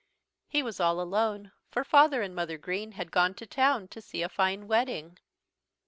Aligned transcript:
He 0.47 0.63
was 0.63 0.79
all 0.79 0.99
alone, 0.99 1.51
for 1.69 1.83
Father 1.83 2.23
and 2.23 2.33
Mother 2.33 2.57
Green 2.57 2.93
had 2.93 3.11
gone 3.11 3.35
to 3.35 3.45
town 3.45 3.87
to 3.89 4.01
see 4.01 4.23
a 4.23 4.29
fine 4.29 4.67
wedding. 4.67 5.19